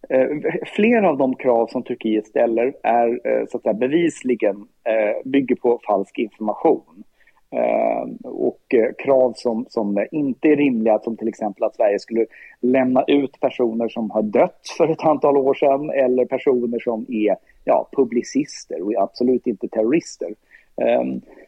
eh, 0.09 0.53
flera 0.75 1.09
av 1.09 1.17
de 1.17 1.35
krav 1.35 1.67
som 1.67 1.83
Turkiet 1.83 2.27
ställer 2.27 2.73
är 2.83 3.07
eh, 3.27 3.45
så 3.47 3.57
att 3.57 3.63
säga, 3.63 3.73
bevisligen 3.73 4.55
eh, 4.83 5.29
bygger 5.29 5.55
på 5.55 5.79
falsk 5.87 6.19
information. 6.19 7.03
Eh, 7.51 8.29
och 8.29 8.73
eh, 8.73 8.93
krav 8.97 9.33
som, 9.35 9.65
som 9.69 10.05
inte 10.11 10.47
är 10.47 10.55
rimliga, 10.55 10.99
som 10.99 11.17
till 11.17 11.27
exempel 11.27 11.63
att 11.63 11.75
Sverige 11.75 11.99
skulle 11.99 12.25
lämna 12.61 13.03
ut 13.07 13.39
personer 13.39 13.89
som 13.89 14.11
har 14.11 14.21
dött 14.21 14.61
för 14.77 14.87
ett 14.87 15.05
antal 15.05 15.37
år 15.37 15.53
sedan 15.53 15.89
eller 15.89 16.25
personer 16.25 16.79
som 16.79 17.05
är 17.09 17.35
ja, 17.63 17.89
publicister 17.91 18.81
och 18.81 18.93
absolut 18.97 19.47
inte 19.47 19.67
terrorister. 19.67 20.33
Eh, 20.81 21.03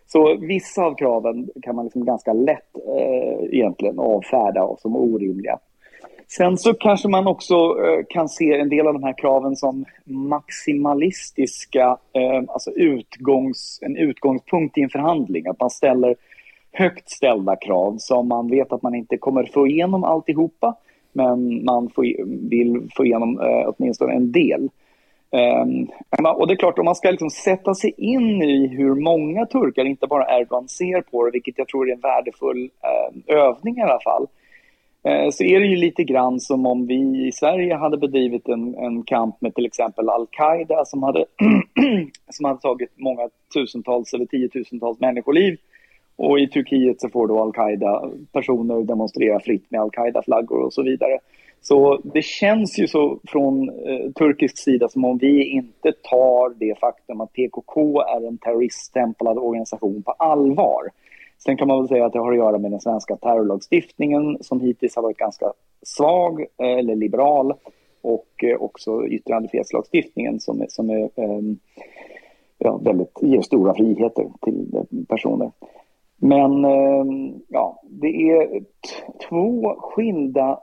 så 0.07 0.37
vissa 0.37 0.83
av 0.83 0.95
kraven 0.95 1.49
kan 1.61 1.75
man 1.75 1.85
liksom 1.85 2.05
ganska 2.05 2.33
lätt 2.33 2.75
egentligen 3.49 3.99
avfärda 3.99 4.75
som 4.77 4.95
orimliga. 4.95 5.59
Sen 6.37 6.57
så 6.57 6.73
kanske 6.73 7.07
man 7.07 7.27
också 7.27 7.55
eh, 7.55 8.05
kan 8.09 8.29
se 8.29 8.59
en 8.59 8.69
del 8.69 8.87
av 8.87 8.93
de 8.93 9.03
här 9.03 9.17
kraven 9.17 9.55
som 9.55 9.85
maximalistiska, 10.05 11.97
eh, 12.13 12.43
alltså 12.47 12.71
utgångs, 12.71 13.79
en 13.81 13.97
utgångspunkt 13.97 14.77
i 14.77 14.81
en 14.81 14.89
förhandling. 14.89 15.47
Att 15.47 15.59
man 15.59 15.69
ställer 15.69 16.15
högt 16.71 17.09
ställda 17.09 17.55
krav 17.55 17.95
som 17.97 18.27
man 18.27 18.49
vet 18.49 18.73
att 18.73 18.81
man 18.81 18.95
inte 18.95 19.17
kommer 19.17 19.43
få 19.43 19.67
igenom 19.67 20.03
alltihopa, 20.03 20.75
men 21.13 21.65
man 21.65 21.89
får, 21.89 22.03
vill 22.49 22.89
få 22.95 23.05
igenom 23.05 23.39
eh, 23.39 23.69
åtminstone 23.77 24.13
en 24.13 24.31
del. 24.31 24.69
Ehm, 25.31 25.87
och 26.35 26.47
det 26.47 26.53
är 26.53 26.57
klart, 26.57 26.79
om 26.79 26.85
man 26.85 26.95
ska 26.95 27.11
liksom 27.11 27.29
sätta 27.29 27.73
sig 27.73 27.93
in 27.97 28.41
i 28.41 28.67
hur 28.67 28.95
många 28.95 29.45
turkar, 29.45 29.85
inte 29.85 30.07
bara 30.07 30.39
Erdogan, 30.39 30.67
ser 30.67 31.01
på 31.01 31.25
det, 31.25 31.31
vilket 31.31 31.57
jag 31.57 31.67
tror 31.67 31.89
är 31.89 31.93
en 31.93 31.99
värdefull 31.99 32.69
övning 33.27 33.77
i 33.77 33.81
alla 33.81 33.99
fall, 33.99 34.27
Eh, 35.03 35.29
så 35.31 35.43
är 35.43 35.59
det 35.59 35.65
ju 35.65 35.75
lite 35.75 36.03
grann 36.03 36.39
som 36.39 36.65
om 36.65 36.87
vi 36.87 37.27
i 37.27 37.31
Sverige 37.31 37.75
hade 37.75 37.97
bedrivit 37.97 38.47
en, 38.47 38.75
en 38.75 39.03
kamp 39.03 39.41
med 39.41 39.55
till 39.55 39.65
exempel 39.65 40.09
Al-Qaida 40.09 40.85
som 40.85 41.03
hade, 41.03 41.25
som 42.29 42.45
hade 42.45 42.59
tagit 42.59 42.91
många 42.95 43.29
tusentals 43.53 44.13
eller 44.13 44.25
tiotusentals 44.25 44.99
människoliv. 44.99 45.57
Och 46.15 46.39
i 46.39 46.47
Turkiet 46.47 47.01
så 47.01 47.09
får 47.09 47.27
då 47.27 47.39
Al-Qaida 47.39 48.09
personer 48.31 48.83
demonstrera 48.83 49.39
fritt 49.39 49.71
med 49.71 49.81
Al-Qaida-flaggor 49.81 50.59
och 50.61 50.73
så 50.73 50.83
vidare. 50.83 51.19
Så 51.61 52.01
det 52.03 52.21
känns 52.21 52.79
ju 52.79 52.87
så 52.87 53.19
från 53.27 53.69
eh, 53.69 54.11
turkisk 54.11 54.57
sida 54.57 54.89
som 54.89 55.05
om 55.05 55.17
vi 55.17 55.43
inte 55.43 55.91
tar 56.01 56.59
det 56.59 56.79
faktum 56.79 57.21
att 57.21 57.33
PKK 57.33 58.01
är 58.01 58.27
en 58.27 58.37
terroriststämplad 58.37 59.37
organisation 59.37 60.03
på 60.03 60.11
allvar. 60.11 60.89
Sen 61.43 61.57
kan 61.57 61.67
man 61.67 61.77
väl 61.77 61.87
säga 61.87 62.05
att 62.05 62.13
det 62.13 62.19
har 62.19 62.31
att 62.31 62.37
göra 62.37 62.57
med 62.57 62.71
den 62.71 62.79
svenska 62.79 63.15
terrorlagstiftningen 63.15 64.37
som 64.41 64.61
hittills 64.61 64.95
har 64.95 65.03
varit 65.03 65.17
ganska 65.17 65.53
svag 65.81 66.41
eh, 66.41 66.77
eller 66.77 66.95
liberal 66.95 67.53
och 68.01 68.43
eh, 68.43 68.61
också 68.61 69.07
yttrandefrihetslagstiftningen 69.07 70.39
som 70.39 70.61
är, 70.61 70.67
som 70.69 70.89
är 70.89 71.09
ehm, 71.15 71.59
ja, 72.57 72.77
väldigt, 72.77 73.17
ger 73.21 73.41
stora 73.41 73.73
friheter 73.73 74.29
till 74.41 74.75
eh, 74.75 75.05
personer. 75.09 75.51
Men 76.17 76.65
ehm, 76.65 77.33
ja, 77.47 77.81
det 77.89 78.29
är 78.31 78.63
två 79.29 79.75
skilda 79.77 80.59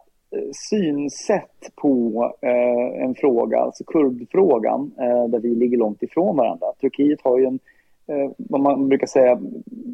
synsätt 0.70 1.70
på 1.76 2.24
eh, 2.40 3.04
en 3.04 3.14
fråga, 3.14 3.58
alltså 3.58 3.84
kurdfrågan, 3.84 4.92
eh, 4.98 5.28
där 5.28 5.40
vi 5.40 5.54
ligger 5.54 5.78
långt 5.78 6.02
ifrån 6.02 6.36
varandra. 6.36 6.66
Turkiet 6.80 7.20
har 7.22 7.38
ju 7.38 7.44
en, 7.44 7.58
Eh, 8.08 8.30
vad 8.36 8.60
man 8.60 8.88
brukar 8.88 9.06
säga 9.06 9.40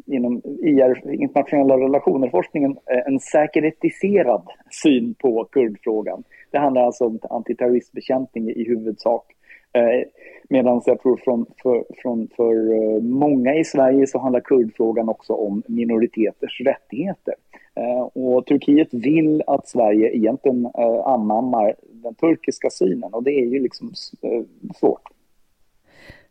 inom 0.05 0.41
IR, 0.45 1.11
internationella 1.13 1.77
relationer-forskningen, 1.77 2.71
eh, 2.71 3.07
en 3.07 3.19
säkerhetiserad 3.19 4.47
syn 4.83 5.13
på 5.13 5.47
kurdfrågan. 5.51 6.23
Det 6.51 6.57
handlar 6.57 6.81
alltså 6.81 7.05
om 7.05 7.19
antiterroristbekämpning 7.29 8.49
i 8.49 8.63
huvudsak. 8.67 9.25
Eh, 9.73 10.07
Medan 10.49 10.81
jag 10.85 11.01
tror 11.01 11.17
från, 11.17 11.45
för, 11.63 11.83
från, 12.01 12.27
för 12.35 12.73
eh, 12.73 13.01
många 13.01 13.55
i 13.55 13.63
Sverige 13.63 14.07
så 14.07 14.19
handlar 14.19 14.39
kurdfrågan 14.39 15.09
också 15.09 15.33
om 15.33 15.63
minoriteters 15.67 16.61
rättigheter. 16.61 17.33
Eh, 17.75 18.01
och 18.01 18.45
Turkiet 18.45 18.93
vill 18.93 19.43
att 19.47 19.67
Sverige 19.67 20.15
egentligen 20.15 20.65
eh, 20.65 21.07
anammar 21.07 21.75
den 21.83 22.15
turkiska 22.15 22.69
synen 22.69 23.13
och 23.13 23.23
det 23.23 23.31
är 23.31 23.45
ju 23.45 23.59
liksom 23.59 23.93
eh, 24.21 24.41
svårt. 24.75 25.14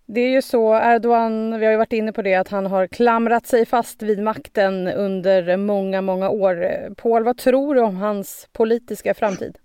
Det 0.07 0.21
är 0.21 0.31
ju 0.31 0.43
så, 0.43 0.75
Erdogan, 0.75 1.59
vi 1.59 1.65
har 1.65 1.73
ju 1.73 1.79
varit 1.79 1.93
inne 1.93 2.13
på 2.13 2.23
det, 2.23 2.35
att 2.35 2.49
han 2.49 2.67
har 2.67 2.87
klamrat 2.87 3.47
sig 3.47 3.67
fast 3.67 4.03
vid 4.03 4.23
makten 4.23 4.89
under 4.89 5.57
många, 5.57 6.01
många 6.03 6.31
år. 6.31 6.67
Paul, 6.95 7.25
vad 7.25 7.37
tror 7.37 7.75
du 7.75 7.81
om 7.81 7.97
hans 7.97 8.49
politiska 8.53 9.15
framtid? 9.15 9.59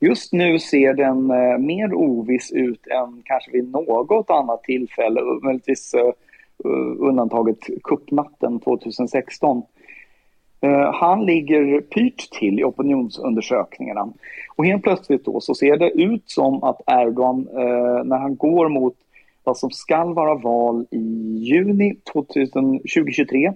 Just 0.00 0.32
nu 0.32 0.58
ser 0.58 0.94
den 0.94 1.30
eh, 1.30 1.58
mer 1.58 1.94
oviss 1.94 2.52
ut 2.52 2.86
än 2.86 3.22
kanske 3.24 3.50
vid 3.50 3.70
något 3.70 4.30
annat 4.30 4.62
tillfälle, 4.62 5.20
möjligtvis 5.42 5.94
eh, 5.94 6.06
eh 6.64 7.08
undantaget 7.08 7.58
kuppnatten 7.82 8.60
2016. 8.60 9.62
Eh, 10.60 10.92
han 10.92 11.26
ligger 11.26 11.80
pyrt 11.80 12.30
till 12.30 12.60
i 12.60 12.64
opinionsundersökningarna. 12.64 14.08
Och 14.56 14.66
helt 14.66 14.82
plötsligt 14.82 15.24
då 15.24 15.40
så 15.40 15.54
ser 15.54 15.76
det 15.76 15.90
ut 15.90 16.30
som 16.30 16.64
att 16.64 16.80
Erdogan, 16.86 17.48
eh, 17.48 18.04
när 18.04 18.18
han 18.18 18.36
går 18.36 18.68
mot 18.68 18.94
vad 19.44 19.56
som 19.56 19.70
skall 19.70 20.14
vara 20.14 20.34
val 20.34 20.86
i 20.90 20.98
juni 21.38 21.96
2023, 22.12 23.52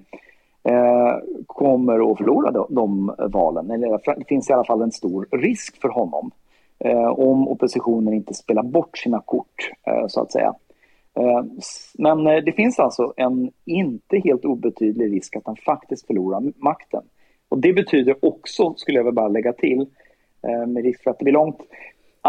eh, 0.62 1.16
kommer 1.46 2.12
att 2.12 2.18
förlora 2.18 2.50
de, 2.50 2.66
de 2.70 3.14
valen. 3.18 3.70
Eller 3.70 4.16
det 4.18 4.24
finns 4.28 4.50
i 4.50 4.52
alla 4.52 4.64
fall 4.64 4.82
en 4.82 4.92
stor 4.92 5.28
risk 5.30 5.80
för 5.80 5.88
honom 5.88 6.30
eh, 6.78 7.08
om 7.08 7.48
oppositionen 7.48 8.14
inte 8.14 8.34
spelar 8.34 8.62
bort 8.62 8.98
sina 8.98 9.20
kort, 9.20 9.70
eh, 9.86 10.06
så 10.08 10.20
att 10.20 10.32
säga. 10.32 10.54
Eh, 11.14 11.42
men 11.98 12.24
det 12.24 12.52
finns 12.52 12.78
alltså 12.78 13.12
en 13.16 13.50
inte 13.64 14.18
helt 14.18 14.44
obetydlig 14.44 15.12
risk 15.12 15.36
att 15.36 15.46
han 15.46 15.56
faktiskt 15.56 16.06
förlorar 16.06 16.52
makten. 16.56 17.02
Och 17.48 17.58
det 17.58 17.72
betyder 17.72 18.24
också, 18.24 18.74
skulle 18.76 18.98
jag 18.98 19.14
bara 19.14 19.28
lägga 19.28 19.52
till, 19.52 19.86
med 20.66 20.84
risk 20.84 21.02
för 21.02 21.10
att 21.10 21.18
det 21.18 21.24
blir 21.24 21.32
långt, 21.32 21.60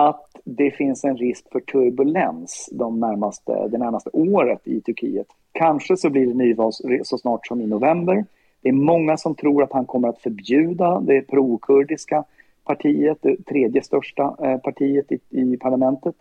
att 0.08 0.42
det 0.44 0.72
finns 0.72 1.04
en 1.04 1.18
risk 1.18 1.52
för 1.52 1.60
turbulens 1.60 2.70
de 2.72 3.00
närmaste, 3.00 3.68
det 3.68 3.78
närmaste 3.78 4.10
året 4.14 4.68
i 4.68 4.82
Turkiet. 4.82 5.28
Kanske 5.52 5.98
så 5.98 6.10
blir 6.10 6.28
det 6.28 6.34
nyval 6.34 6.72
så 7.04 7.18
snart 7.18 7.48
som 7.48 7.62
i 7.62 7.68
november. 7.68 8.26
Det 8.62 8.70
är 8.70 8.74
många 8.74 9.18
som 9.18 9.36
tror 9.36 9.64
att 9.64 9.74
han 9.74 9.86
kommer 9.86 10.08
att 10.08 10.22
förbjuda 10.22 11.00
det 11.00 11.22
prokurdiska 11.22 12.24
partiet, 12.64 13.18
det 13.22 13.46
tredje 13.46 13.84
största 13.84 14.36
eh, 14.44 14.58
partiet 14.58 15.12
i, 15.12 15.20
i 15.30 15.58
parlamentet. 15.58 16.16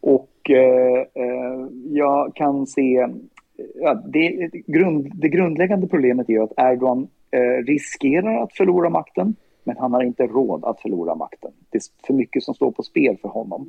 Och 0.00 0.50
eh, 0.50 1.00
eh 1.14 1.66
jag 1.84 2.34
kan 2.34 2.66
se... 2.66 2.96
Eh, 2.96 3.08
ja, 3.74 3.94
det, 3.94 4.50
grund, 4.66 5.10
det 5.14 5.28
grundläggande 5.28 5.86
problemet 5.86 6.30
är 6.30 6.40
att 6.40 6.52
Erdogan 6.56 7.08
eh, 7.30 7.64
riskerar 7.64 8.42
att 8.42 8.52
förlora 8.52 8.90
makten 8.90 9.34
men 9.70 9.76
han 9.78 9.92
har 9.92 10.02
inte 10.02 10.26
råd 10.26 10.64
att 10.64 10.80
förlora 10.80 11.14
makten. 11.14 11.50
Det 11.70 11.78
är 11.78 12.06
för 12.06 12.14
mycket 12.14 12.42
som 12.42 12.54
står 12.54 12.70
på 12.70 12.82
spel 12.82 13.16
för 13.22 13.28
honom. 13.28 13.66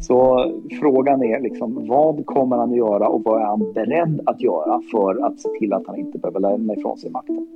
Så 0.00 0.50
frågan 0.80 1.22
är 1.22 1.40
liksom, 1.40 1.86
vad 1.88 2.26
kommer 2.26 2.56
han 2.56 2.70
att 2.70 2.76
göra 2.76 3.08
och 3.08 3.22
vad 3.24 3.40
är 3.40 3.46
han 3.46 3.72
beredd 3.72 4.20
att 4.26 4.40
göra 4.40 4.80
för 4.92 5.26
att 5.26 5.40
se 5.40 5.48
till 5.48 5.72
att 5.72 5.86
han 5.86 5.98
inte 5.98 6.18
behöver 6.18 6.40
lämna 6.40 6.74
ifrån 6.74 6.98
sig 6.98 7.10
makten? 7.10 7.48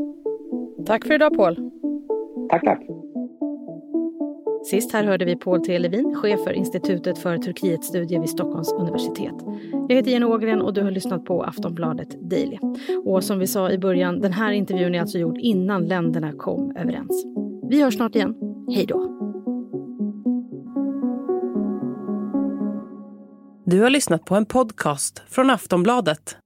Tack 0.87 1.07
för 1.07 1.15
idag 1.15 1.37
Paul. 1.37 1.71
Tack, 2.51 2.65
tack. 2.65 2.81
Sist 4.65 4.93
här 4.93 5.05
hörde 5.05 5.25
vi 5.25 5.37
Paul 5.37 5.65
T. 5.65 5.79
Levin, 5.79 6.15
chef 6.15 6.45
för 6.45 6.53
Institutet 6.53 7.19
för 7.19 7.39
Turkietstudier 7.39 8.21
vid 8.21 8.31
Stockholms 8.31 8.73
universitet. 8.73 9.35
Jag 9.89 9.97
heter 9.97 10.11
Jenny 10.11 10.27
Ågren 10.27 10.63
och 10.63 10.75
du 10.75 10.83
har 10.83 10.91
lyssnat 10.91 11.25
på 11.25 11.43
Aftonbladet 11.43 12.21
Daily. 12.21 12.59
Och 13.05 13.25
som 13.25 13.39
vi 13.39 13.47
sa 13.47 13.71
i 13.71 13.79
början, 13.79 14.21
den 14.21 14.33
här 14.33 14.53
intervjun 14.53 14.95
är 14.95 15.01
alltså 15.01 15.19
gjord 15.19 15.39
innan 15.39 15.85
länderna 15.85 16.33
kom 16.33 16.77
överens. 16.77 17.38
Vi 17.71 17.83
hörs 17.83 17.95
snart 17.95 18.15
igen. 18.15 18.35
Hej 18.75 18.87
då! 18.87 19.15
Du 23.67 23.81
har 23.81 23.91
lyssnat 23.91 24.25
på 24.25 24.35
en 24.35 24.47
podcast 24.47 25.23
från 25.29 25.51
Aftonbladet. 25.51 26.37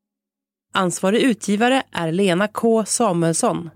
Ansvarig 0.75 1.23
utgivare 1.23 1.83
är 1.93 2.13
Lena 2.13 2.49
K 2.49 2.85
Samuelsson. 2.85 3.71